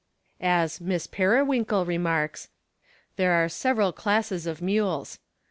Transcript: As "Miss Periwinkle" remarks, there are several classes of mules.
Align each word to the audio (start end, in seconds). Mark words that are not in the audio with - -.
As 0.41 0.81
"Miss 0.81 1.05
Periwinkle" 1.05 1.85
remarks, 1.85 2.49
there 3.17 3.33
are 3.33 3.47
several 3.47 3.91
classes 3.93 4.47
of 4.47 4.59
mules. 4.59 5.19